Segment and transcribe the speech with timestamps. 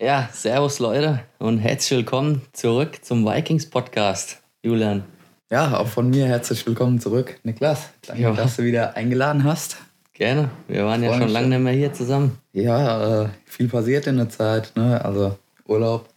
[0.00, 5.02] Ja, servus Leute und herzlich willkommen zurück zum Vikings Podcast, Julian.
[5.50, 7.90] Ja, auch von mir herzlich willkommen zurück, Niklas.
[8.06, 8.32] Danke, ja.
[8.32, 9.76] dass du wieder eingeladen hast.
[10.12, 12.38] Gerne, wir waren ja schon lange nicht mehr hier zusammen.
[12.52, 15.04] Ja, äh, viel passiert in der Zeit, ne?
[15.04, 16.08] also Urlaub.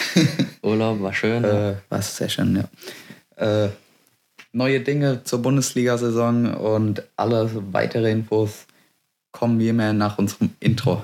[0.62, 1.44] Urlaub war schön.
[1.44, 2.54] äh, war sehr schön,
[3.38, 3.64] ja.
[3.64, 3.70] Äh,
[4.52, 8.66] neue Dinge zur Bundesliga-Saison und alle weitere Infos
[9.32, 11.00] kommen wie immer nach unserem Intro.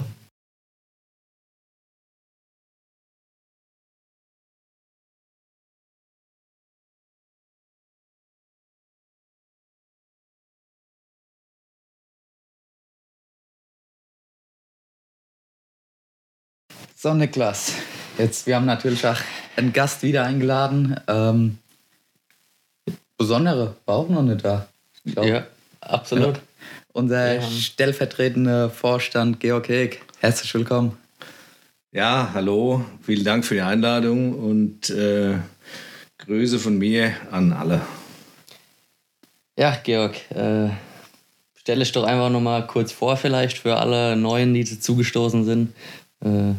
[17.03, 17.73] So, Niklas,
[18.19, 19.17] jetzt, wir haben natürlich auch
[19.57, 21.01] einen Gast wieder eingeladen.
[21.09, 21.57] Ähm,
[23.17, 24.69] Besondere war auch noch nicht da.
[25.05, 25.47] Ja,
[25.81, 26.37] absolut.
[26.37, 26.43] Ja.
[26.93, 27.41] Unser ja.
[27.41, 30.03] stellvertretender Vorstand Georg Heg.
[30.19, 30.99] Herzlich willkommen.
[31.91, 35.39] Ja, hallo, vielen Dank für die Einladung und äh,
[36.19, 37.81] Grüße von mir an alle.
[39.57, 40.69] Ja, Georg, äh,
[41.55, 45.75] stelle ich doch einfach noch mal kurz vor, vielleicht für alle Neuen, die zugestoßen sind.
[46.23, 46.57] Äh,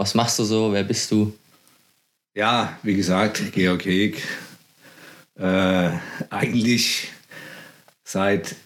[0.00, 0.72] was machst du so?
[0.72, 1.34] Wer bist du?
[2.34, 4.22] Ja, wie gesagt, Georg Heg.
[5.38, 5.90] Äh,
[6.30, 7.08] eigentlich
[8.02, 8.56] seit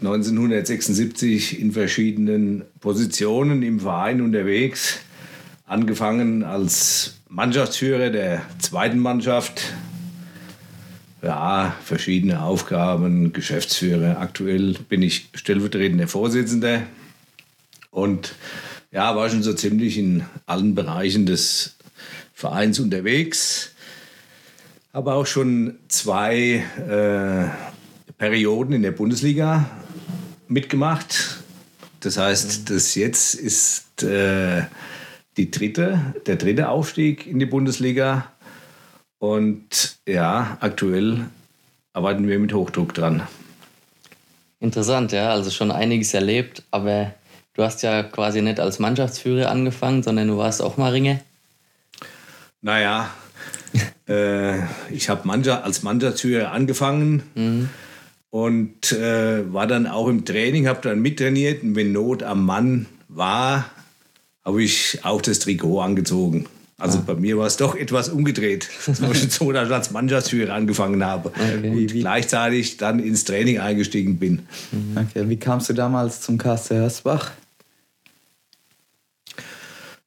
[0.00, 5.00] 1976 in verschiedenen Positionen im Verein unterwegs.
[5.66, 9.74] Angefangen als Mannschaftsführer der zweiten Mannschaft.
[11.20, 14.20] Ja, verschiedene Aufgaben, Geschäftsführer.
[14.20, 16.82] Aktuell bin ich stellvertretender Vorsitzender
[17.90, 18.36] und
[18.92, 21.76] ja, war schon so ziemlich in allen Bereichen des
[22.34, 23.72] Vereins unterwegs.
[24.92, 29.70] Habe auch schon zwei äh, Perioden in der Bundesliga
[30.48, 31.38] mitgemacht.
[32.00, 34.62] Das heißt, das jetzt ist äh,
[35.36, 38.32] die dritte, der dritte Aufstieg in die Bundesliga.
[39.18, 41.26] Und ja, aktuell
[41.92, 43.22] arbeiten wir mit Hochdruck dran.
[44.58, 47.14] Interessant, ja, also schon einiges erlebt, aber
[47.54, 51.20] Du hast ja quasi nicht als Mannschaftsführer angefangen, sondern du warst auch mal Ringe.
[52.62, 53.10] Naja,
[54.08, 54.58] äh,
[54.90, 57.68] ich habe Mannschaft, als Mannschaftsführer angefangen mhm.
[58.30, 62.86] und äh, war dann auch im Training, habe dann mittrainiert und wenn Not am Mann
[63.08, 63.70] war,
[64.44, 66.46] habe ich auch das Trikot angezogen.
[66.80, 67.02] Also ah.
[67.06, 71.68] bei mir war es doch etwas umgedreht, dass ich so als Mannschaftsführer angefangen habe okay.
[71.68, 74.46] und wie, gleichzeitig dann ins Training eingestiegen bin.
[74.72, 74.96] Mhm.
[74.96, 75.28] Okay.
[75.28, 77.32] Wie kamst du damals zum KC Hersbach?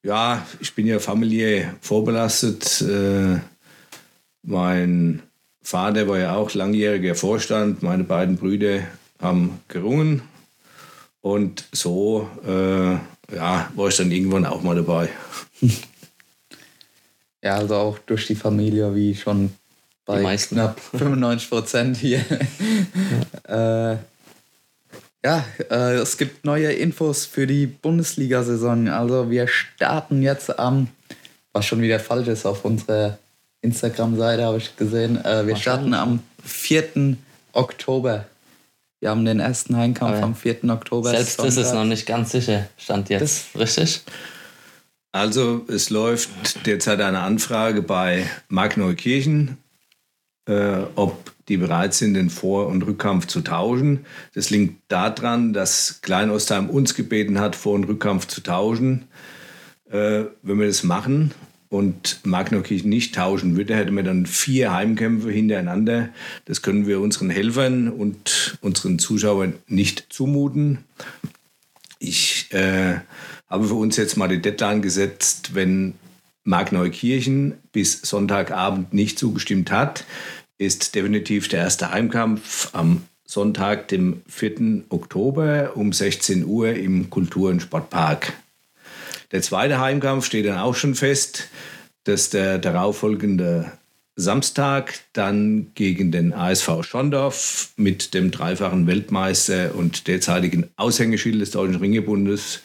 [0.01, 2.81] Ja, ich bin ja familiär vorbelastet.
[2.81, 3.39] Äh,
[4.41, 5.21] mein
[5.61, 7.83] Vater war ja auch langjähriger Vorstand.
[7.83, 8.81] Meine beiden Brüder
[9.21, 10.23] haben gerungen.
[11.21, 12.93] Und so äh,
[13.33, 15.07] ja, war ich dann irgendwann auch mal dabei.
[17.43, 19.53] Ja, also auch durch die Familie, wie schon
[20.05, 22.23] bei knapp 95 Prozent hier.
[23.47, 23.97] ja, äh,
[25.23, 28.87] ja äh, es gibt neue Infos für die Bundesliga-Saison.
[28.87, 30.87] Also wir starten jetzt am,
[31.51, 33.17] was schon wieder falsch ist auf unserer
[33.61, 35.23] Instagram-Seite, habe ich gesehen.
[35.23, 37.17] Äh, wir starten am 4.
[37.51, 38.25] Oktober.
[39.01, 40.63] Wir haben den ersten Heimkampf am 4.
[40.69, 41.09] Oktober.
[41.09, 41.55] Selbst Sonntag.
[41.55, 43.47] das ist noch nicht ganz sicher, stand jetzt.
[43.53, 44.01] Das, richtig?
[45.13, 49.57] Also es läuft derzeit eine Anfrage bei Markneukirchen,
[50.47, 54.07] äh, ob die bereit sind, den Vor- und Rückkampf zu tauschen.
[54.33, 59.03] Das liegt daran, dass Kleinostheim uns gebeten hat, Vor- und Rückkampf zu tauschen.
[59.91, 61.31] Äh, wenn wir das machen
[61.69, 66.09] und Markneukirchen nicht tauschen würde, hätten wir dann vier Heimkämpfe hintereinander.
[66.45, 70.79] Das können wir unseren Helfern und unseren Zuschauern nicht zumuten.
[71.99, 72.95] Ich äh,
[73.53, 75.93] habe für uns jetzt mal die Deadline gesetzt, wenn
[76.43, 80.05] Markneukirchen bis Sonntagabend nicht zugestimmt hat,
[80.57, 84.85] ist definitiv der erste Heimkampf am Sonntag, dem 4.
[84.89, 88.33] Oktober um 16 Uhr im Kultur- und Sportpark.
[89.31, 91.49] Der zweite Heimkampf steht dann auch schon fest,
[92.05, 93.71] dass der darauffolgende
[94.15, 101.75] Samstag dann gegen den ASV Schondorf mit dem dreifachen Weltmeister und derzeitigen Aushängeschild des Deutschen
[101.75, 102.61] Ringebundes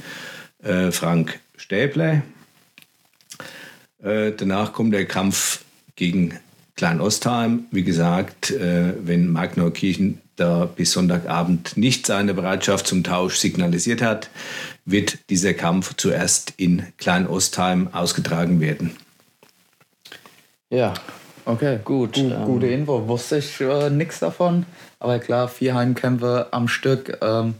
[0.63, 2.23] äh, Frank Stäbler.
[4.03, 5.65] Äh, danach kommt der Kampf
[5.97, 6.39] gegen
[6.77, 7.65] Klein-Ostheim.
[7.71, 14.31] Wie gesagt, äh, wenn Magneukirchen da bis Sonntagabend nicht seine Bereitschaft zum Tausch signalisiert hat,
[14.85, 18.97] wird dieser Kampf zuerst in Klein-Ostheim ausgetragen werden.
[20.71, 20.95] Ja,
[21.45, 22.15] okay, gut.
[22.15, 23.09] Gut ähm, gute Info.
[23.09, 24.65] Wusste ich äh, nichts davon.
[25.01, 27.55] Aber klar, vier Heimkämpfe am Stück ähm,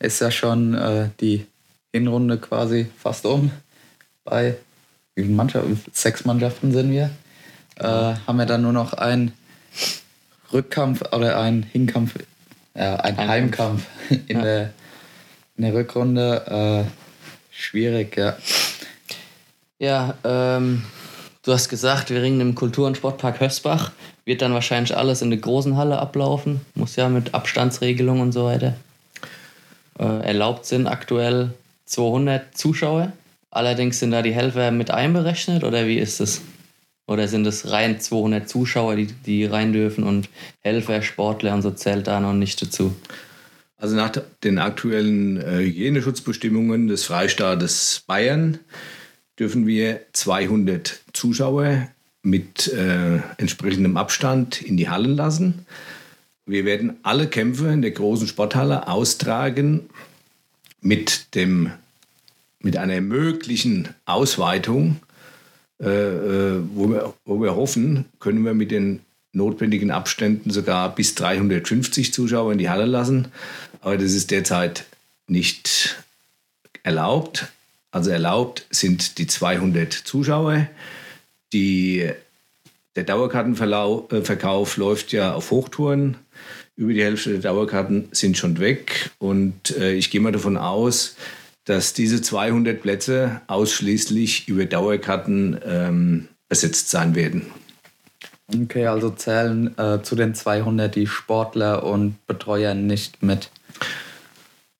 [0.00, 1.46] ist ja schon äh, die
[1.94, 3.52] Hinrunde quasi fast um.
[4.24, 4.56] bei
[5.16, 5.80] Mannschaften?
[5.92, 7.10] Sechs Mannschaften sind wir.
[7.76, 9.32] Äh, haben wir dann nur noch einen
[10.52, 12.16] Rückkampf oder einen Hinkampf,
[12.74, 14.42] ja, einen Heimkampf in, ja.
[14.42, 14.70] der,
[15.56, 16.84] in der Rückrunde.
[16.88, 16.90] Äh,
[17.52, 18.36] schwierig, ja.
[19.78, 20.84] Ja, ähm,
[21.44, 23.92] du hast gesagt, wir ringen im Kultur- und Sportpark Hösbach.
[24.24, 26.60] Wird dann wahrscheinlich alles in der großen Halle ablaufen.
[26.74, 28.74] Muss ja mit Abstandsregelung und so weiter.
[29.96, 31.50] Äh, erlaubt sind aktuell
[31.86, 33.12] 200 Zuschauer.
[33.50, 36.42] Allerdings sind da die Helfer mit einberechnet oder wie ist es?
[37.06, 40.28] Oder sind es rein 200 Zuschauer, die, die rein dürfen und
[40.60, 42.94] Helfer, Sportler und so zählt da noch nicht dazu?
[43.76, 48.58] Also nach den aktuellen äh, Hygieneschutzbestimmungen des Freistaates Bayern
[49.38, 51.88] dürfen wir 200 Zuschauer
[52.22, 55.66] mit äh, entsprechendem Abstand in die Hallen lassen.
[56.46, 59.90] Wir werden alle Kämpfe in der großen Sporthalle austragen
[60.84, 61.72] mit dem
[62.60, 64.96] mit einer möglichen Ausweitung,
[65.80, 69.00] äh, äh, wo, wir, wo wir hoffen, können wir mit den
[69.32, 73.28] notwendigen Abständen sogar bis 350 Zuschauer in die Halle lassen.
[73.82, 74.86] Aber das ist derzeit
[75.26, 75.96] nicht
[76.82, 77.48] erlaubt.
[77.90, 80.68] Also erlaubt sind die 200 Zuschauer.
[81.52, 82.10] Die,
[82.96, 86.16] der Dauerkartenverkauf äh, läuft ja auf Hochtouren.
[86.76, 89.10] Über die Hälfte der Dauerkarten sind schon weg.
[89.18, 91.16] Und äh, ich gehe mal davon aus,
[91.64, 97.46] dass diese 200 Plätze ausschließlich über Dauerkarten ähm, besetzt sein werden.
[98.52, 103.50] Okay, also zählen äh, zu den 200 die Sportler und Betreuer nicht mit.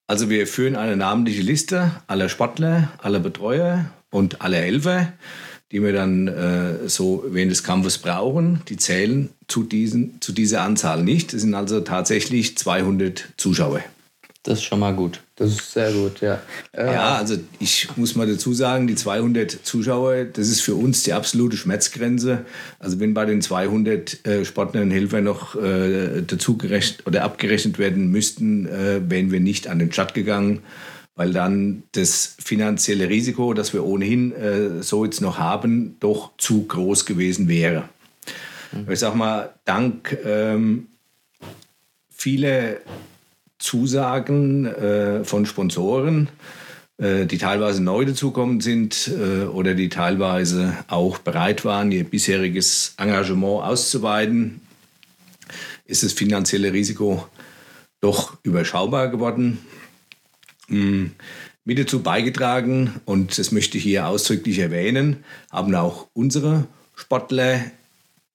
[0.07, 5.13] Also wir führen eine namentliche Liste aller Sportler, aller Betreuer und aller Helfer,
[5.71, 8.61] die wir dann äh, so während des Kampfes brauchen.
[8.69, 11.33] Die zählen zu, diesen, zu dieser Anzahl nicht.
[11.33, 13.81] Es sind also tatsächlich 200 Zuschauer.
[14.45, 15.21] Das ist schon mal gut.
[15.37, 16.39] Das ist sehr gut, ja.
[16.71, 21.01] Äh, ja, also ich muss mal dazu sagen, die 200 Zuschauer, das ist für uns
[21.01, 22.45] die absolute Schmerzgrenze.
[22.77, 27.79] Also wenn bei den 200 äh, Sportlern und Helfern noch äh, dazu gerechnet oder abgerechnet
[27.79, 30.61] werden müssten, äh, wären wir nicht an den Start gegangen,
[31.15, 36.65] weil dann das finanzielle Risiko, das wir ohnehin äh, so jetzt noch haben, doch zu
[36.67, 37.89] groß gewesen wäre.
[38.71, 38.91] Mhm.
[38.91, 40.87] Ich sag mal, dank ähm,
[42.09, 42.77] vieler
[43.59, 46.27] Zusagen äh, von Sponsoren,
[46.97, 52.93] äh, die teilweise neu dazukommen sind äh, oder die teilweise auch bereit waren, ihr bisheriges
[52.97, 54.61] Engagement auszuweiten,
[55.85, 57.25] ist das finanzielle Risiko
[58.01, 59.59] doch überschaubar geworden.
[60.67, 61.11] Mhm.
[61.63, 67.59] Mit dazu beigetragen, und das möchte ich hier ausdrücklich erwähnen, haben auch unsere Sportler,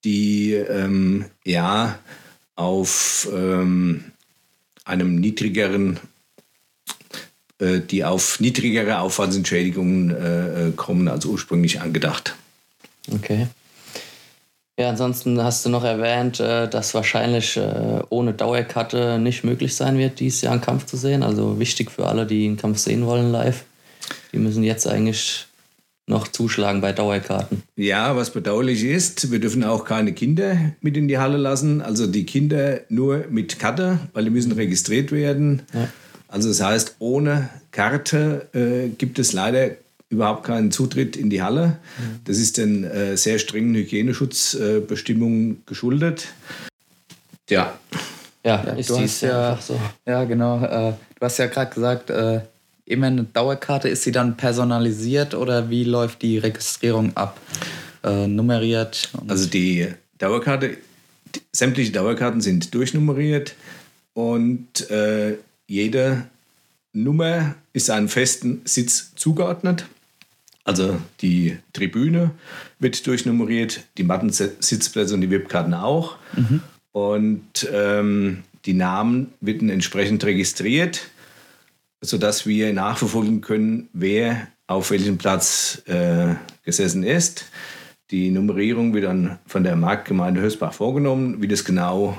[0.05, 1.99] die ähm, ja
[2.56, 4.05] auf ähm,
[4.85, 6.00] einem niedrigeren,
[7.59, 12.35] äh, die auf niedrigere Aufwandsentschädigungen äh, äh, kommen als ursprünglich angedacht.
[13.12, 13.47] Okay.
[14.79, 19.99] Ja, ansonsten hast du noch erwähnt, äh, dass wahrscheinlich äh, ohne Dauerkarte nicht möglich sein
[19.99, 21.23] wird, dieses Jahr einen Kampf zu sehen.
[21.23, 23.65] Also wichtig für alle, die einen Kampf sehen wollen live.
[24.33, 25.47] Die müssen jetzt eigentlich
[26.07, 27.63] noch zuschlagen bei Dauerkarten.
[27.77, 31.81] Ja, was bedauerlich ist, wir dürfen auch keine Kinder mit in die Halle lassen.
[31.81, 35.63] Also die Kinder nur mit Karte, weil die müssen registriert werden.
[35.73, 35.89] Ja.
[36.29, 39.71] Also das heißt, ohne Karte äh, gibt es leider
[40.11, 41.79] überhaupt keinen Zutritt in die Halle.
[42.25, 46.29] Das ist den äh, sehr strengen Hygieneschutzbestimmungen äh, geschuldet.
[47.49, 47.79] Ja.
[48.45, 49.81] Ja, ja ist dies ja, so.
[50.07, 50.62] Ja, genau.
[50.62, 52.40] Äh, du hast ja gerade gesagt, äh,
[52.90, 53.88] immer eine Dauerkarte?
[53.88, 57.40] Ist sie dann personalisiert oder wie läuft die Registrierung ab?
[58.02, 59.11] Äh, nummeriert?
[59.29, 59.88] Also die
[60.19, 60.76] Dauerkarte,
[61.35, 63.55] die, sämtliche Dauerkarten sind durchnummeriert
[64.14, 65.37] und äh,
[65.67, 66.25] jede
[66.93, 69.85] Nummer ist einem festen Sitz zugeordnet.
[70.71, 72.31] Also die Tribüne
[72.79, 76.17] wird durchnummeriert, die Mattensitzplätze und die VIP-Karten auch.
[76.37, 76.62] Mhm.
[76.93, 81.11] Und ähm, die Namen werden entsprechend registriert
[82.00, 86.35] sodass wir nachverfolgen können, wer auf welchem Platz äh,
[86.65, 87.47] gesessen ist.
[88.11, 91.43] Die Nummerierung wird dann von der Marktgemeinde Hösbach vorgenommen.
[91.43, 92.19] Wie das genau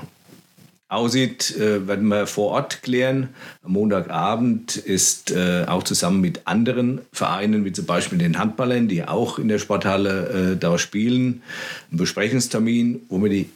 [0.92, 3.30] aussieht, äh, werden wir vor Ort klären.
[3.62, 9.04] Am Montagabend ist äh, auch zusammen mit anderen Vereinen, wie zum Beispiel den Handballern, die
[9.04, 11.42] auch in der Sporthalle äh, da spielen,
[11.90, 13.50] ein Besprechungstermin, wo wir die,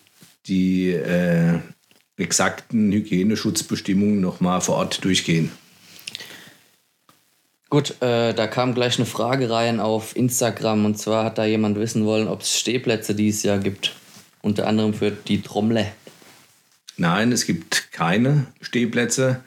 [0.46, 1.58] die äh,
[2.16, 5.50] exakten Hygieneschutzbestimmungen nochmal vor Ort durchgehen.
[7.68, 11.76] Gut, äh, da kam gleich eine Frage rein auf Instagram und zwar hat da jemand
[11.76, 13.92] wissen wollen, ob es Stehplätze dieses Jahr gibt.
[14.40, 15.88] Unter anderem für die Trommle.
[16.96, 19.40] Nein, es gibt keine Stehplätze.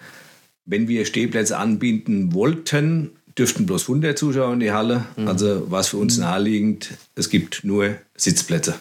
[0.66, 5.06] Wenn wir Stehplätze anbieten wollten, dürften bloß 100 Zuschauer in die Halle.
[5.16, 5.28] Mhm.
[5.28, 6.24] Also was für uns mhm.
[6.24, 8.76] naheliegend, es gibt nur Sitzplätze.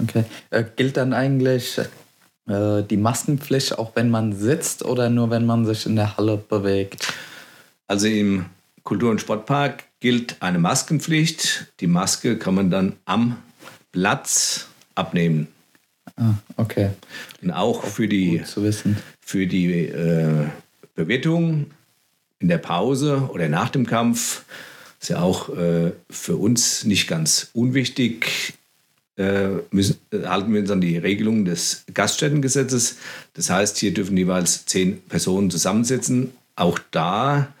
[0.00, 0.24] Okay.
[0.50, 1.78] Äh, gilt dann eigentlich
[2.48, 6.36] äh, die Maskenpflicht auch wenn man sitzt oder nur wenn man sich in der Halle
[6.36, 7.12] bewegt?
[7.88, 8.46] Also im
[8.84, 11.72] Kultur- und Sportpark gilt eine Maskenpflicht.
[11.80, 13.36] Die Maske kann man dann am
[13.92, 15.48] Platz abnehmen.
[16.16, 16.90] Ah, okay.
[17.42, 18.42] Und auch für die,
[19.20, 20.46] für die äh,
[20.94, 21.70] Bewirtung
[22.38, 24.44] in der Pause oder nach dem Kampf
[25.00, 28.54] ist ja auch äh, für uns nicht ganz unwichtig.
[29.16, 32.98] Äh, müssen, halten wir uns an die Regelungen des Gaststättengesetzes.
[33.34, 36.32] Das heißt, hier dürfen jeweils zehn Personen zusammensitzen.
[36.54, 37.52] Auch da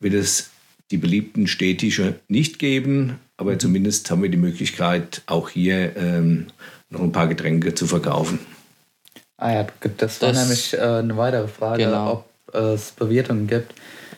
[0.00, 0.50] wird es
[0.90, 3.60] die beliebten Stehtische nicht geben, aber mhm.
[3.60, 6.46] zumindest haben wir die Möglichkeit, auch hier ähm,
[6.94, 8.38] noch ein paar Getränke zu verkaufen.
[9.36, 9.66] Ah ja,
[9.98, 12.24] das war das, nämlich äh, eine weitere Frage, genau.
[12.46, 13.74] ob es Bewirtungen gibt.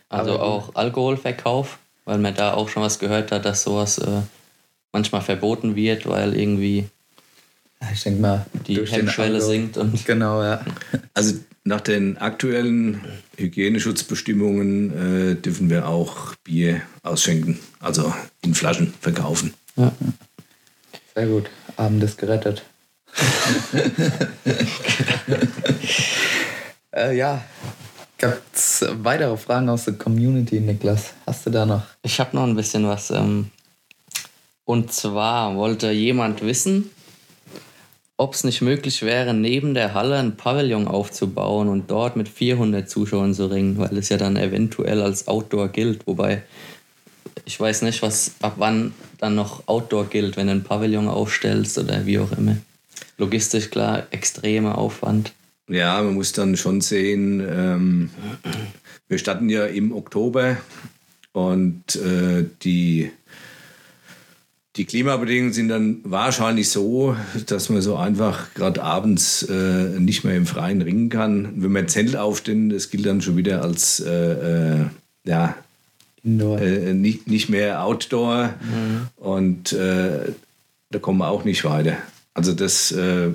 [0.09, 4.21] Also aber, auch Alkoholverkauf, weil man da auch schon was gehört hat, dass sowas äh,
[4.93, 6.89] manchmal verboten wird, weil irgendwie
[7.93, 9.77] ich denke mal, die Hemmschwelle sinkt.
[9.77, 10.65] Und genau, ja.
[11.15, 13.01] Also nach den aktuellen
[13.37, 19.53] Hygieneschutzbestimmungen äh, dürfen wir auch Bier ausschenken, also in Flaschen verkaufen.
[19.77, 19.93] Ja.
[21.15, 21.51] Sehr gut.
[21.77, 22.65] Abend ist gerettet.
[26.95, 27.43] äh, ja.
[28.53, 31.13] Es weitere Fragen aus der Community, Niklas?
[31.27, 31.83] Hast du da noch?
[32.03, 33.11] Ich habe noch ein bisschen was.
[33.11, 33.51] Ähm,
[34.65, 36.91] und zwar wollte jemand wissen,
[38.17, 42.89] ob es nicht möglich wäre, neben der Halle ein Pavillon aufzubauen und dort mit 400
[42.89, 46.07] Zuschauern zu ringen, weil es ja dann eventuell als Outdoor gilt.
[46.07, 46.43] Wobei
[47.47, 51.79] ich weiß nicht, was ab wann dann noch Outdoor gilt, wenn du ein Pavillon aufstellst
[51.79, 52.57] oder wie auch immer.
[53.17, 55.33] Logistisch klar, extremer Aufwand.
[55.69, 58.11] Ja, man muss dann schon sehen, ähm,
[59.09, 60.59] wir starten ja im Oktober
[61.33, 63.11] und äh, die
[64.77, 70.37] die Klimabedingungen sind dann wahrscheinlich so, dass man so einfach gerade abends äh, nicht mehr
[70.37, 71.63] im Freien ringen kann.
[71.63, 74.85] Wenn man Zelt aufstellt, das gilt dann schon wieder als äh, äh,
[76.27, 78.55] ja, äh, nicht, nicht mehr Outdoor.
[78.61, 79.09] Mhm.
[79.17, 80.33] Und äh,
[80.91, 81.97] da kommen wir auch nicht weiter.
[82.35, 83.31] Also das, äh,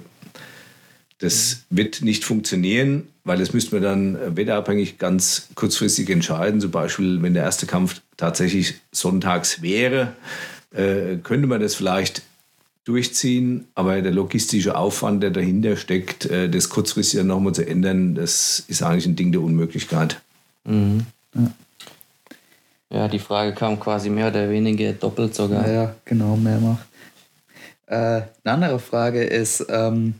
[1.19, 6.59] das wird nicht funktionieren, weil das müssten wir dann wetterabhängig ganz kurzfristig entscheiden.
[6.59, 10.13] Zum Beispiel, wenn der erste Kampf tatsächlich sonntags wäre,
[10.73, 12.23] äh, könnte man das vielleicht
[12.83, 18.15] durchziehen, aber der logistische Aufwand, der dahinter steckt, äh, das kurzfristig dann nochmal zu ändern,
[18.15, 20.19] das ist eigentlich ein Ding der Unmöglichkeit.
[20.65, 21.05] Mhm.
[21.35, 21.51] Ja.
[22.91, 23.07] Ja.
[23.07, 25.69] die Frage kam quasi mehr oder weniger doppelt sogar.
[25.69, 26.79] Ja, genau, mehrmals.
[27.87, 30.15] Äh, eine andere Frage ist, ähm,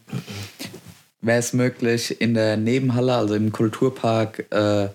[1.21, 4.89] wäre es möglich, in der Nebenhalle, also im Kulturpark, äh,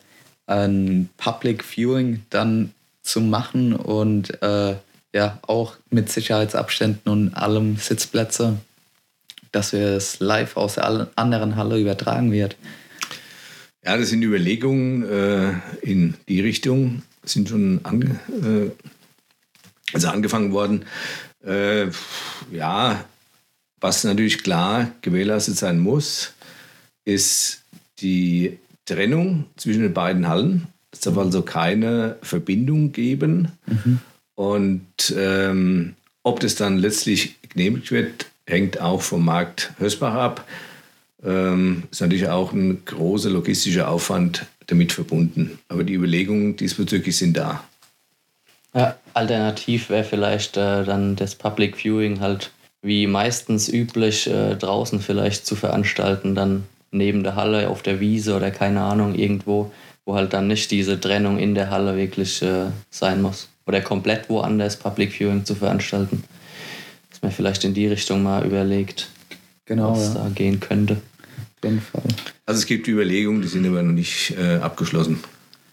[0.47, 4.75] ein Public Viewing dann zu machen und äh,
[5.14, 8.59] ja auch mit Sicherheitsabständen und allem Sitzplätze,
[9.52, 12.56] dass wir es live aus der anderen Halle übertragen wird.
[13.85, 18.71] Ja, das sind Überlegungen äh, in die Richtung, sind schon ange, äh,
[19.92, 20.85] also angefangen worden.
[21.45, 21.88] Äh,
[22.50, 23.04] ja,
[23.80, 26.33] was natürlich klar gewährleistet sein muss,
[27.04, 27.62] ist
[28.00, 30.68] die Trennung zwischen den beiden Hallen.
[30.90, 33.52] Es darf also keine Verbindung geben.
[33.66, 34.00] Mhm.
[34.35, 40.49] Und ähm, ob das dann letztlich genehmigt wird, hängt auch vom Markt Hösbach ab.
[41.23, 45.58] Ähm, ist natürlich auch ein großer logistischer Aufwand damit verbunden.
[45.68, 47.64] Aber die Überlegungen diesbezüglich sind da.
[48.75, 52.50] Ja, alternativ wäre vielleicht äh, dann das Public Viewing halt
[52.82, 58.37] wie meistens üblich äh, draußen vielleicht zu veranstalten, dann neben der Halle auf der Wiese
[58.37, 59.73] oder keine Ahnung irgendwo,
[60.04, 64.28] wo halt dann nicht diese Trennung in der Halle wirklich äh, sein muss oder komplett
[64.28, 66.23] woanders Public Viewing zu veranstalten.
[67.11, 69.08] Dass man vielleicht in die Richtung mal überlegt,
[69.64, 70.23] genau, was ja.
[70.23, 70.99] da gehen könnte.
[71.66, 72.02] Jeden Fall.
[72.46, 75.23] Also es gibt Überlegungen, die sind aber noch nicht äh, abgeschlossen.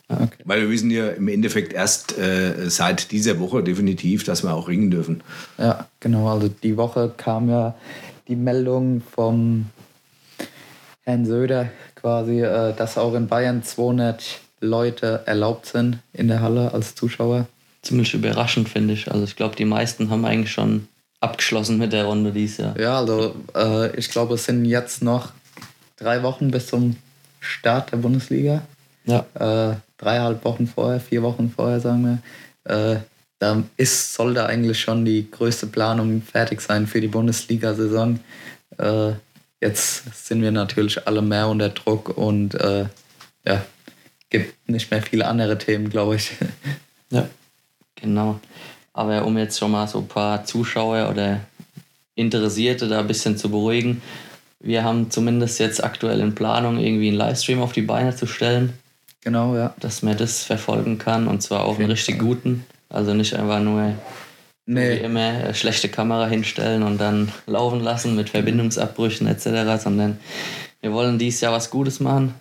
[0.09, 0.43] Ah, okay.
[0.43, 4.67] Weil wir wissen ja im Endeffekt erst äh, seit dieser Woche definitiv, dass wir auch
[4.67, 5.21] ringen dürfen.
[5.57, 6.29] Ja, genau.
[6.29, 7.75] Also die Woche kam ja
[8.27, 9.67] die Meldung vom
[11.03, 16.73] Herrn Söder quasi, äh, dass auch in Bayern 200 Leute erlaubt sind in der Halle
[16.73, 17.47] als Zuschauer
[17.81, 19.11] ziemlich überraschend, finde ich.
[19.11, 20.87] Also ich glaube, die meisten haben eigentlich schon
[21.19, 22.79] abgeschlossen mit der Runde dieses Jahr.
[22.79, 25.31] Ja, also äh, ich glaube, es sind jetzt noch
[26.03, 26.97] drei Wochen bis zum
[27.39, 28.61] Start der Bundesliga.
[29.05, 29.25] Ja.
[29.33, 32.21] Äh, dreieinhalb Wochen vorher, vier Wochen vorher, sagen
[32.65, 32.93] wir.
[32.93, 32.99] Äh,
[33.39, 38.19] da ist, sollte eigentlich schon die größte Planung fertig sein für die Bundesliga-Saison.
[38.77, 39.11] Äh,
[39.59, 42.85] jetzt sind wir natürlich alle mehr unter Druck und äh,
[43.45, 43.61] ja,
[44.29, 46.31] gibt nicht mehr viele andere Themen, glaube ich.
[47.09, 47.29] Ja,
[47.93, 48.39] genau.
[48.91, 51.41] Aber um jetzt schon mal so ein paar Zuschauer oder
[52.15, 54.01] Interessierte da ein bisschen zu beruhigen,
[54.63, 58.73] wir haben zumindest jetzt aktuell in Planung, irgendwie einen Livestream auf die Beine zu stellen.
[59.21, 59.73] Genau, ja.
[59.79, 62.65] Dass man das verfolgen kann und zwar auch einen richtig guten.
[62.89, 63.93] Also nicht einfach nur
[64.65, 64.91] nee.
[64.91, 70.17] wie immer eine schlechte Kamera hinstellen und dann laufen lassen mit Verbindungsabbrüchen etc., sondern
[70.81, 72.33] wir wollen dieses Jahr was Gutes machen.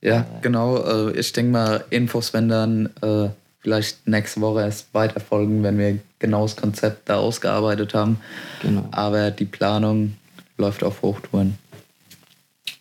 [0.00, 0.78] Ja, genau.
[1.10, 5.98] Äh, ich denke mal, Infos werden dann äh, vielleicht nächste Woche erst weiterfolgen, wenn wir
[6.18, 8.18] genau das Konzept da ausgearbeitet haben.
[8.62, 8.88] Genau.
[8.90, 10.14] Aber die Planung
[10.60, 11.58] läuft auf Hochtouren.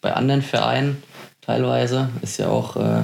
[0.02, 1.02] Bei anderen Vereinen
[1.42, 3.04] teilweise ist ja auch äh,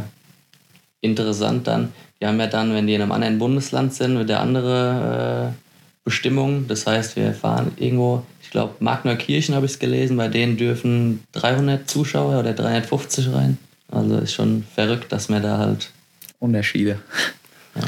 [1.02, 1.94] interessant dann.
[2.22, 5.66] Die haben ja dann, wenn die in einem anderen Bundesland sind, wieder andere äh,
[6.04, 6.68] Bestimmungen.
[6.68, 11.24] Das heißt, wir fahren irgendwo, ich glaube, Magneukirchen habe ich es gelesen, bei denen dürfen
[11.34, 13.58] 300 Zuschauer oder 350 rein.
[13.92, 15.92] Also ist schon verrückt, dass wir da halt.
[16.40, 17.00] Unterschiede.
[17.76, 17.82] Ja.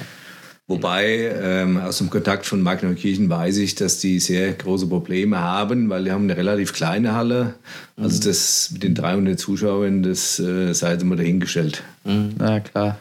[0.70, 5.90] Wobei ähm, aus dem Kontakt von Magneukirchen weiß ich, dass die sehr große Probleme haben,
[5.90, 7.54] weil die haben eine relativ kleine Halle.
[7.96, 8.24] Also mhm.
[8.26, 11.84] das mit den 300 Zuschauern, das äh, sei jetzt mal dahingestellt.
[12.04, 12.32] Mhm.
[12.38, 12.98] Na klar.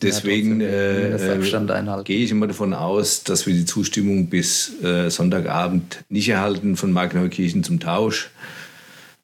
[0.00, 6.04] Deswegen äh, äh, gehe ich immer davon aus, dass wir die Zustimmung bis äh, Sonntagabend
[6.08, 8.30] nicht erhalten von Magneukirchen zum Tausch.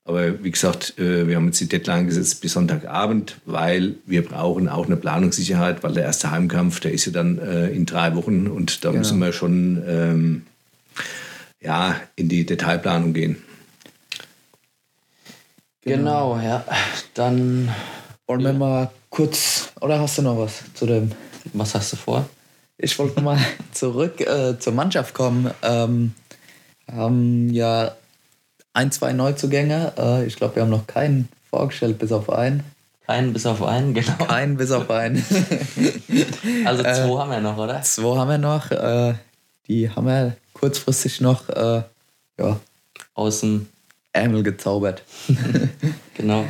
[0.06, 4.68] Aber wie gesagt, äh, wir haben jetzt die Deadline gesetzt bis Sonntagabend, weil wir brauchen
[4.68, 8.46] auch eine Planungssicherheit, weil der erste Heimkampf, der ist ja dann äh, in drei Wochen
[8.46, 9.00] und da genau.
[9.00, 10.46] müssen wir schon ähm,
[11.60, 13.42] ja, in die Detailplanung gehen.
[15.82, 16.64] Genau, ja.
[17.14, 17.68] Dann
[18.28, 21.10] wollen wir mal kurz, oder hast du noch was zu dem?
[21.52, 22.28] Was hast du vor?
[22.78, 23.38] Ich wollte mal
[23.72, 25.50] zurück äh, zur Mannschaft kommen.
[25.62, 26.12] Ähm,
[26.86, 27.96] haben ja
[28.76, 29.92] ein, zwei Neuzugänge.
[29.98, 32.62] Äh, ich glaube, wir haben noch keinen vorgestellt, bis auf einen.
[33.06, 34.16] Keinen bis auf einen, genau.
[34.16, 35.16] Keinen bis auf einen.
[36.64, 37.80] also zwei äh, haben wir noch, oder?
[37.82, 38.70] Zwei haben wir noch.
[38.70, 39.14] Äh,
[39.68, 41.82] die haben wir kurzfristig noch äh,
[42.38, 42.60] ja,
[43.14, 43.66] aus dem
[44.12, 45.02] Ärmel gezaubert.
[46.14, 46.42] genau.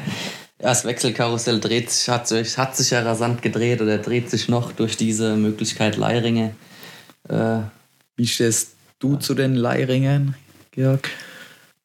[0.60, 4.48] Ja, das Wechselkarussell dreht sich, hat, sich, hat sich ja rasant gedreht oder dreht sich
[4.48, 6.54] noch durch diese Möglichkeit Leiringe.
[7.28, 7.58] Äh,
[8.16, 10.34] Wie stehst du zu den Leiringen,
[10.72, 11.10] Georg?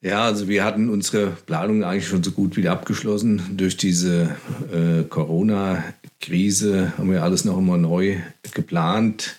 [0.03, 3.55] Ja, also wir hatten unsere Planung eigentlich schon so gut wie abgeschlossen.
[3.55, 4.35] Durch diese
[4.73, 8.17] äh, Corona-Krise haben wir alles noch einmal neu
[8.55, 9.35] geplant.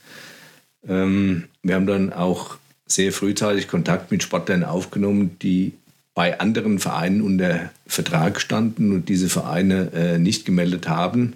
[0.87, 5.72] Ähm, wir haben dann auch sehr frühzeitig Kontakt mit Sportlern aufgenommen, die
[6.14, 11.35] bei anderen Vereinen unter Vertrag standen und diese Vereine äh, nicht gemeldet haben,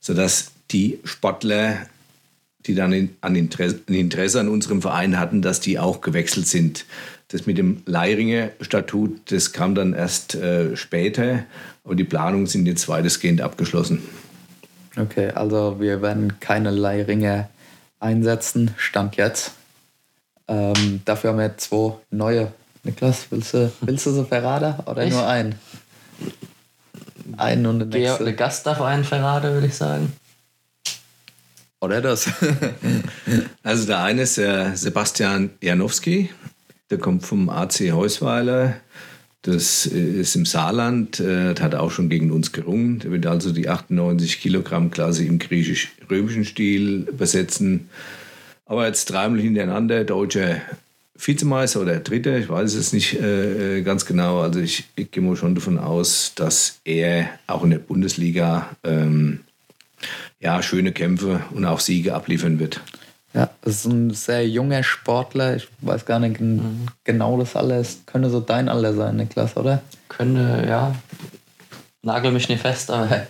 [0.00, 1.86] sodass die Sportler,
[2.68, 6.46] die dann in, an Interesse, ein Interesse an unserem Verein hatten, dass die auch gewechselt
[6.46, 6.84] sind.
[7.28, 11.44] Das mit dem Leiringer Statut, das kam dann erst äh, später,
[11.84, 14.02] aber die Planungen sind jetzt weitestgehend abgeschlossen.
[14.96, 17.48] Okay, also wir werden keine Leiringer
[18.00, 19.52] einsetzen, Stand jetzt.
[20.46, 22.52] Ähm, dafür haben wir zwei neue.
[22.84, 25.12] Niklas, willst du, willst du so verraten oder ich?
[25.12, 25.56] nur einen?
[27.36, 28.24] Einen und den nächsten.
[28.24, 30.12] Der Gast darf einen verraten, würde ich sagen.
[31.80, 32.28] Oder das?
[33.62, 36.30] also der eine ist der Sebastian Janowski,
[36.90, 38.76] der kommt vom AC Heusweiler.
[39.42, 42.98] Das ist im Saarland, äh, hat auch schon gegen uns gerungen.
[42.98, 47.88] Der wird also die 98 Kilogramm Klasse im griechisch-römischen Stil besetzen.
[48.66, 50.60] Aber jetzt dreimal hintereinander deutscher
[51.14, 54.40] Vizemeister oder Dritter, ich weiß es nicht äh, äh, ganz genau.
[54.40, 59.40] Also ich, ich, gehe mal schon davon aus, dass er auch in der Bundesliga ähm,
[60.40, 62.80] ja, schöne Kämpfe und auch Siege abliefern wird.
[63.34, 65.56] Ja, das ist ein sehr junger Sportler.
[65.56, 66.86] Ich weiß gar nicht mhm.
[67.04, 68.00] genau das alles.
[68.06, 69.82] Könnte so dein Alter sein, Niklas, oder?
[70.08, 70.94] Könnte, ja.
[72.02, 73.26] Nagel mich nicht fest, aber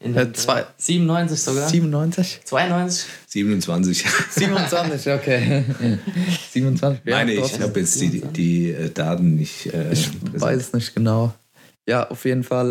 [0.00, 1.68] in äh, zwei, 97 sogar.
[1.68, 2.40] 97?
[2.44, 3.06] 92?
[3.26, 4.04] 27.
[4.30, 5.64] 27, okay.
[6.50, 7.00] 27.
[7.06, 9.72] Ja, Meine ich, habe jetzt die, die äh, Daten nicht.
[9.72, 11.32] Äh, ich weiß es nicht genau.
[11.88, 12.70] Ja, auf jeden Fall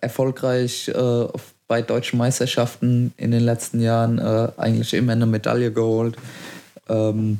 [0.00, 5.24] äh, erfolgreich äh, auf bei deutschen Meisterschaften in den letzten Jahren äh, eigentlich immer eine
[5.24, 6.18] Medaille geholt.
[6.86, 7.38] Ähm,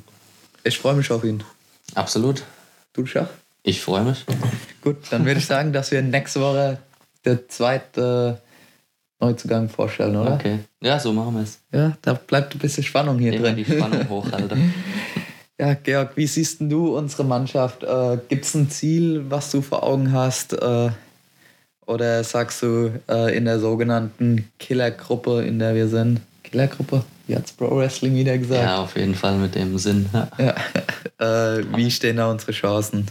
[0.65, 1.45] ich freue mich auf ihn.
[1.95, 2.43] Absolut.
[2.95, 3.29] Du, Schach?
[3.63, 4.25] Ich freue mich.
[4.81, 6.79] Gut, dann würde ich sagen, dass wir nächste Woche
[7.27, 8.41] der zweite
[9.21, 10.33] Neuzugang vorstellen, oder?
[10.33, 10.61] Okay.
[10.81, 11.59] Ja, so machen wir es.
[11.71, 13.57] Ja, da bleibt ein bisschen Spannung hier Immer drin.
[13.57, 14.73] die Spannung hochhalten.
[15.61, 17.83] ja, Georg, wie siehst du unsere Mannschaft?
[17.83, 20.55] Äh, Gibt es ein Ziel, was du vor Augen hast?
[20.55, 20.89] Äh,
[21.93, 26.21] oder sagst du äh, in der sogenannten Killergruppe, in der wir sind?
[26.43, 27.05] Killergruppe?
[27.27, 28.63] Wie hat Pro Wrestling wieder gesagt?
[28.63, 30.07] Ja, auf jeden Fall mit dem Sinn.
[30.13, 30.29] Ja.
[30.39, 30.55] ja.
[31.19, 33.07] Äh, wie stehen da unsere Chancen?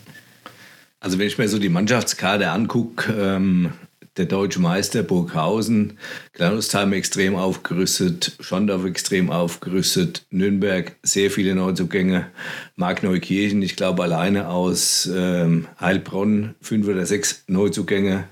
[1.00, 3.72] Also wenn ich mir so die Mannschaftskarte angucke, ähm,
[4.18, 5.98] der deutsche Meister Burghausen,
[6.34, 12.28] Kleinustheim extrem aufgerüstet, Schondorf extrem aufgerüstet, Nürnberg sehr viele Neuzugänge,
[12.76, 18.26] Markneukirchen, ich glaube alleine aus ähm, Heilbronn fünf oder sechs Neuzugänge.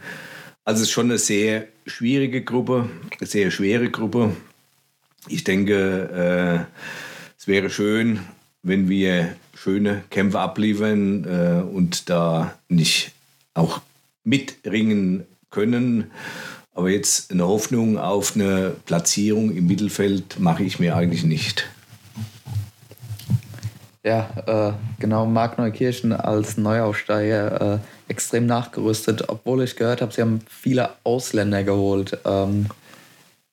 [0.69, 4.35] Also es ist schon eine sehr schwierige Gruppe, eine sehr schwere Gruppe.
[5.27, 8.19] Ich denke, äh, es wäre schön,
[8.61, 13.13] wenn wir schöne Kämpfe abliefern äh, und da nicht
[13.55, 13.81] auch
[14.23, 16.11] mitringen können.
[16.75, 21.67] Aber jetzt eine Hoffnung auf eine Platzierung im Mittelfeld mache ich mir eigentlich nicht.
[24.03, 30.21] Ja, äh, genau, Mark Neukirchen als Neuaufsteiger äh, extrem nachgerüstet, obwohl ich gehört habe, sie
[30.21, 32.17] haben viele Ausländer geholt.
[32.23, 32.67] Ähm,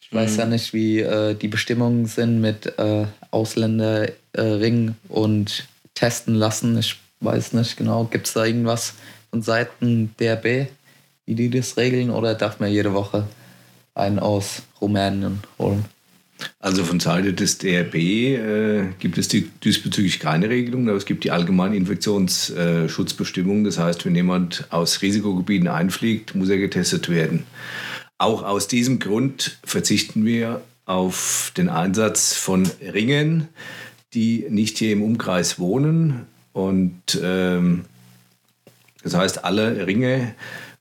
[0.01, 0.39] ich weiß mhm.
[0.39, 6.79] ja nicht, wie äh, die Bestimmungen sind mit äh, Ausländerring und testen lassen.
[6.79, 8.95] Ich weiß nicht genau, gibt es da irgendwas
[9.31, 10.69] von Seiten DRB,
[11.25, 13.27] wie die das regeln, oder darf man jede Woche
[13.97, 15.85] einen aus Rumänien holen?
[16.59, 21.25] Also von Seite des DRB äh, gibt es die, diesbezüglich keine Regelung, aber es gibt
[21.25, 23.65] die allgemeinen Infektionsschutzbestimmungen.
[23.65, 27.45] Das heißt, wenn jemand aus Risikogebieten einfliegt, muss er getestet werden.
[28.19, 33.49] Auch aus diesem Grund verzichten wir auf den Einsatz von Ringen,
[34.15, 36.27] die nicht hier im Umkreis wohnen.
[36.53, 37.85] Und ähm,
[39.03, 40.35] das heißt, alle Ringe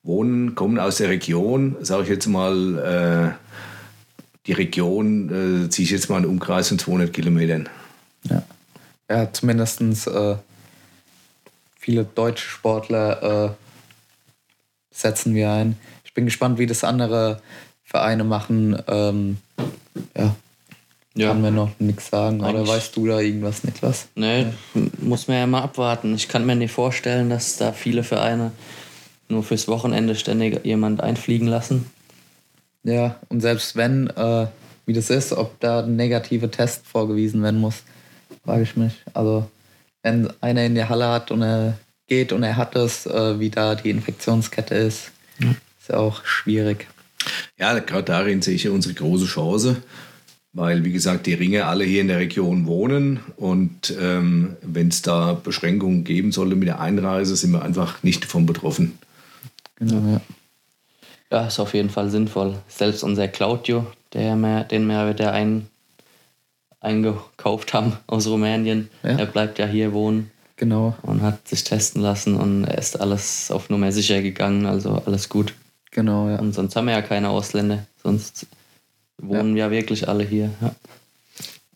[0.03, 3.44] wohnen, kommen aus der Region, sage ich jetzt mal, äh,
[4.47, 7.69] die Region äh, ziehe ich jetzt mal einen Umkreis von 200 Kilometern.
[8.23, 8.43] Ja,
[9.09, 10.35] ja zumindest äh,
[11.79, 13.49] viele deutsche Sportler äh,
[14.91, 15.77] setzen wir ein.
[16.03, 17.41] Ich bin gespannt, wie das andere
[17.83, 18.81] Vereine machen.
[18.87, 19.37] Ähm,
[20.15, 20.35] ja,
[21.17, 21.29] ja.
[21.29, 22.43] Kann mir noch nichts sagen.
[22.43, 24.07] Eigentlich Oder weißt du da irgendwas, Niklas?
[24.15, 24.81] Nee, ja.
[24.99, 26.13] muss man ja mal abwarten.
[26.13, 28.51] Ich kann mir nicht vorstellen, dass da viele Vereine
[29.29, 31.89] nur fürs Wochenende ständig jemand einfliegen lassen.
[32.85, 34.47] Ja, und selbst wenn, äh,
[34.85, 37.83] wie das ist, ob da ein negativer Test vorgewiesen werden muss,
[38.43, 38.93] frage ich mich.
[39.13, 39.49] Also,
[40.03, 43.49] wenn einer in der Halle hat und er geht und er hat es, äh, wie
[43.49, 45.49] da die Infektionskette ist, ja.
[45.49, 46.87] ist ja auch schwierig.
[47.57, 49.77] Ja, gerade darin sehe ich ja unsere große Chance
[50.55, 55.01] weil, wie gesagt, die Ringe alle hier in der Region wohnen und ähm, wenn es
[55.01, 58.97] da Beschränkungen geben sollte mit der Einreise, sind wir einfach nicht davon betroffen.
[59.75, 60.21] Genau, ja.
[61.31, 62.55] Ja, ist auf jeden Fall sinnvoll.
[62.67, 65.67] Selbst unser Claudio, der mehr, den wir der ein,
[66.79, 69.11] eingekauft haben aus Rumänien, ja.
[69.11, 70.31] er bleibt ja hier wohnen.
[70.57, 70.95] Genau.
[71.01, 75.27] Und hat sich testen lassen und er ist alles auf Nummer sicher gegangen, also alles
[75.27, 75.53] gut.
[75.91, 76.39] Genau, ja.
[76.39, 77.85] Und sonst haben wir ja keine Ausländer.
[78.01, 78.47] Sonst
[79.17, 80.51] wohnen ja, ja wirklich alle hier.
[80.61, 80.75] Ja.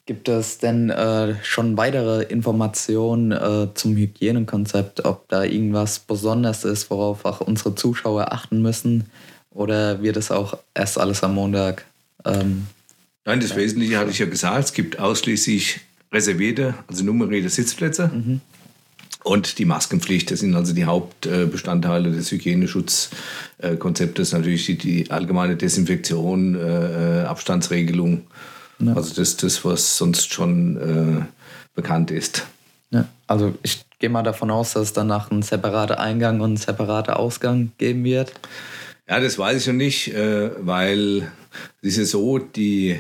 [0.06, 6.90] Gibt es denn äh, schon weitere Informationen äh, zum Hygienekonzept, ob da irgendwas Besonderes ist,
[6.90, 9.12] worauf auch unsere Zuschauer achten müssen?
[9.60, 11.84] Oder wird es auch erst alles am Montag?
[12.24, 12.68] Ähm,
[13.26, 14.64] Nein, das Wesentliche hatte ich ja gesagt.
[14.64, 15.82] Es gibt ausschließlich
[16.14, 18.08] reservierte, also nummerierte Sitzplätze.
[18.08, 18.40] Mhm.
[19.26, 24.32] Und die Maskenpflicht, das sind also die Hauptbestandteile des Hygieneschutzkonzeptes.
[24.32, 28.28] Natürlich die, die allgemeine Desinfektion, äh, Abstandsregelung.
[28.80, 28.94] Ja.
[28.94, 31.26] Also das, das, was sonst schon äh,
[31.76, 32.48] bekannt ist.
[32.92, 33.10] Ja.
[33.28, 37.14] Also ich gehe mal davon aus, dass es danach einen separaten Eingang und einen separaten
[37.14, 38.32] Ausgang geben wird.
[39.10, 41.32] Ja, das weiß ich noch nicht, äh, weil
[41.82, 43.00] es ist ja so, die,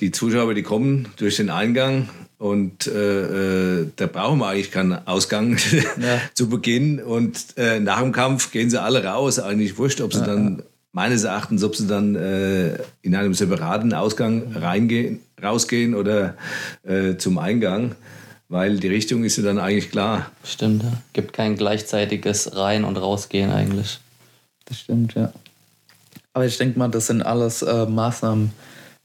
[0.00, 5.06] die Zuschauer, die kommen durch den Eingang und äh, äh, da brauchen wir eigentlich keinen
[5.06, 5.58] Ausgang
[6.00, 6.20] ja.
[6.32, 7.02] zu Beginn.
[7.02, 9.38] Und äh, nach dem Kampf gehen sie alle raus.
[9.38, 10.64] Eigentlich wurscht, ob sie ja, dann, ja.
[10.92, 16.34] meines Erachtens, ob sie dann äh, in einem separaten Ausgang reingehen, rausgehen oder
[16.82, 17.94] äh, zum Eingang.
[18.48, 20.30] Weil die Richtung ist ja dann eigentlich klar.
[20.44, 20.92] Stimmt, ja.
[21.12, 24.00] Gibt kein gleichzeitiges Rein- und Rausgehen eigentlich.
[24.66, 25.32] Das stimmt, ja.
[26.32, 28.52] Aber ich denke mal, das sind alles äh, Maßnahmen,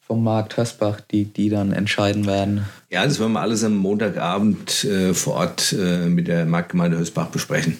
[0.09, 2.65] vom Markt Hösbach, die, die dann entscheiden werden.
[2.89, 7.27] Ja, das werden wir alles am Montagabend äh, vor Ort äh, mit der Marktgemeinde Hösbach
[7.27, 7.77] besprechen.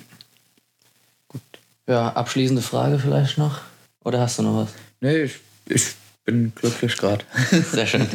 [1.28, 1.42] Gut.
[1.88, 3.62] Ja, abschließende Frage vielleicht noch?
[4.04, 4.70] Oder hast du noch was?
[5.02, 7.26] Nee, ich, ich bin glücklich gerade.
[7.72, 8.08] Sehr schön.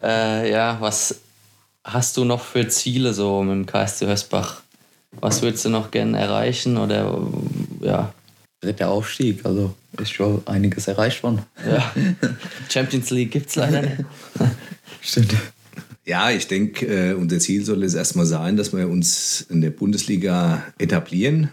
[0.00, 1.18] äh, ja, was
[1.82, 4.62] hast du noch für Ziele so mit dem KSC Hösbach?
[5.10, 7.20] Was würdest du noch gerne erreichen oder
[7.80, 8.14] ja?
[8.60, 11.42] Dritter Aufstieg, also ist schon einiges erreicht worden.
[11.66, 11.92] Ja.
[12.68, 14.04] Champions League gibt es leider nicht.
[15.00, 15.34] Stimmt.
[16.04, 19.70] Ja, ich denke, äh, unser Ziel soll es erstmal sein, dass wir uns in der
[19.70, 21.50] Bundesliga etablieren.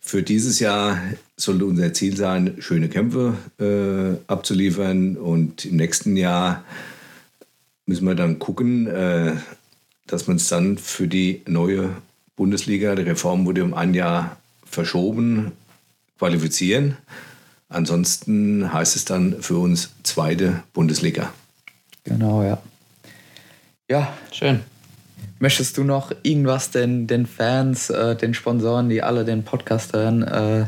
[0.00, 1.00] Für dieses Jahr
[1.36, 5.16] sollte unser Ziel sein, schöne Kämpfe äh, abzuliefern.
[5.16, 6.64] Und im nächsten Jahr
[7.86, 9.32] müssen wir dann gucken, äh,
[10.06, 11.90] dass wir uns dann für die neue
[12.36, 15.52] Bundesliga, die Reform wurde um ein Jahr verschoben,
[16.18, 16.96] qualifizieren.
[17.68, 21.32] Ansonsten heißt es dann für uns zweite Bundesliga.
[22.04, 22.62] Genau, ja.
[23.90, 24.12] Ja.
[24.32, 24.60] Schön.
[25.38, 30.22] Möchtest du noch irgendwas den, den Fans, äh, den Sponsoren, die alle den Podcast hören,
[30.22, 30.66] äh,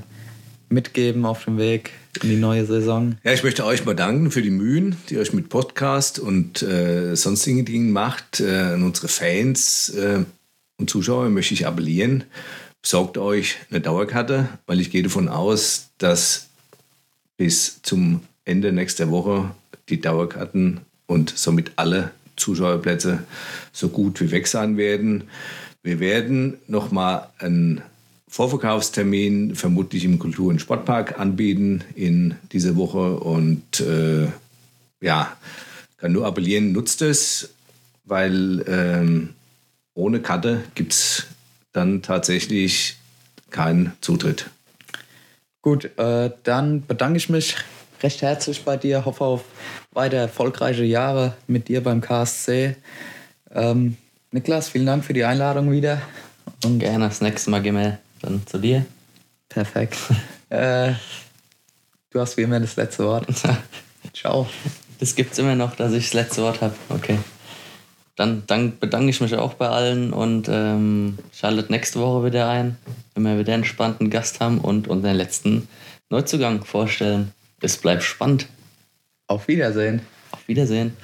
[0.69, 3.17] mitgeben auf dem Weg in die neue Saison?
[3.23, 6.63] Ja, ich möchte euch mal danken für die Mühen, die ihr euch mit Podcast und
[6.63, 8.41] äh, sonstigen Dingen macht.
[8.41, 10.25] Äh, an unsere Fans äh,
[10.79, 12.25] und Zuschauer möchte ich appellieren,
[12.83, 16.49] besorgt euch eine Dauerkarte, weil ich gehe davon aus, dass
[17.37, 19.51] bis zum Ende nächster Woche
[19.88, 23.25] die Dauerkarten und somit alle Zuschauerplätze
[23.73, 25.25] so gut wie weg sein werden.
[25.83, 27.83] Wir werden nochmal einen
[28.29, 34.29] Vorverkaufstermin vermutlich im Kultur- und Sportpark anbieten in dieser Woche und äh,
[35.01, 35.37] ja,
[35.97, 37.51] kann nur appellieren, nutzt es,
[38.05, 39.31] weil ähm,
[39.95, 41.27] ohne Karte gibt es
[41.79, 42.97] dann tatsächlich
[43.51, 44.51] keinen Zutritt.
[45.62, 47.57] Gut, äh, dann bedanke ich mich
[48.03, 49.45] recht herzlich bei dir, hoffe auf
[49.93, 52.77] weitere erfolgreiche Jahre mit dir beim KSC.
[53.55, 53.97] Ähm,
[54.33, 56.03] Niklas, vielen Dank für die Einladung wieder.
[56.64, 58.85] Und Gerne, das nächste Mal gehen wir dann zu dir.
[59.49, 59.97] Perfekt.
[60.51, 60.93] äh,
[62.11, 63.27] du hast wie immer das letzte Wort.
[64.12, 64.49] Ciao.
[64.99, 66.75] Das gibt es immer noch, dass ich das letzte Wort habe.
[66.88, 67.19] Okay.
[68.18, 72.76] Dann, dann, bedanke ich mich auch bei allen und ähm, schaltet nächste Woche wieder ein,
[73.14, 75.68] wenn wir wieder einen spannenden Gast haben und unseren letzten
[76.11, 77.33] Neuzugang vorstellen.
[77.61, 78.48] Es bleibt spannend.
[79.28, 80.00] Auf Wiedersehen.
[80.33, 80.96] Auf Wiedersehen.